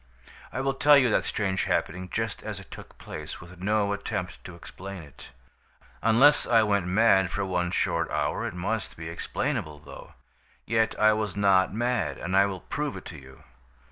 "I 0.51 0.61
will 0.61 0.73
tell 0.73 0.97
you 0.97 1.11
that 1.11 1.25
strange 1.25 1.65
happening 1.65 2.09
just 2.09 2.41
as 2.41 2.59
it 2.59 2.71
took 2.71 2.97
place, 2.97 3.39
with 3.39 3.59
no 3.61 3.93
attempt 3.93 4.43
to 4.45 4.55
explain 4.55 5.03
it. 5.03 5.29
Unless 6.01 6.47
I 6.47 6.63
went 6.63 6.87
mad 6.87 7.29
for 7.29 7.45
one 7.45 7.69
short 7.69 8.09
hour 8.09 8.47
it 8.47 8.55
must 8.55 8.97
be 8.97 9.07
explainable, 9.09 9.77
though. 9.77 10.15
Yet 10.65 10.99
I 10.99 11.13
was 11.13 11.37
not 11.37 11.71
mad, 11.71 12.17
and 12.17 12.35
I 12.35 12.47
will 12.47 12.61
prove 12.61 12.97
it 12.97 13.05
to 13.13 13.17
you. 13.19 13.43